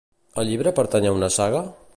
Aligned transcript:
El 0.43 0.47
llibre 0.51 0.73
pertany 0.81 1.09
a 1.11 1.15
una 1.19 1.33
saga? 1.39 1.65